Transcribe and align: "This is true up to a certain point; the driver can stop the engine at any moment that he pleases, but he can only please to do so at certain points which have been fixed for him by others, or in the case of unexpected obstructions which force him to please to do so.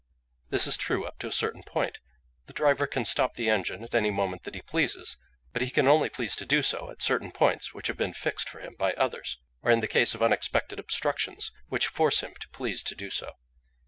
"This 0.49 0.65
is 0.65 0.77
true 0.77 1.05
up 1.05 1.19
to 1.19 1.27
a 1.27 1.31
certain 1.31 1.61
point; 1.61 1.99
the 2.47 2.53
driver 2.53 2.87
can 2.87 3.05
stop 3.05 3.35
the 3.35 3.51
engine 3.51 3.83
at 3.83 3.93
any 3.93 4.09
moment 4.09 4.45
that 4.45 4.55
he 4.55 4.63
pleases, 4.63 5.17
but 5.53 5.61
he 5.61 5.69
can 5.69 5.87
only 5.87 6.09
please 6.09 6.35
to 6.37 6.45
do 6.47 6.63
so 6.63 6.89
at 6.89 7.03
certain 7.03 7.31
points 7.31 7.75
which 7.75 7.85
have 7.85 7.97
been 7.97 8.13
fixed 8.15 8.49
for 8.49 8.59
him 8.61 8.73
by 8.73 8.93
others, 8.93 9.37
or 9.61 9.69
in 9.69 9.79
the 9.79 9.87
case 9.87 10.15
of 10.15 10.23
unexpected 10.23 10.79
obstructions 10.79 11.51
which 11.67 11.85
force 11.85 12.21
him 12.21 12.33
to 12.39 12.49
please 12.49 12.81
to 12.81 12.95
do 12.95 13.11
so. 13.11 13.33